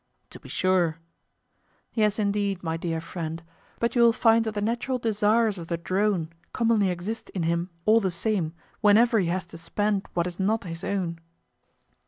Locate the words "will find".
4.01-4.45